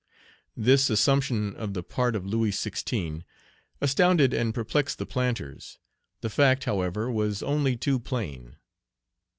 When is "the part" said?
1.75-2.15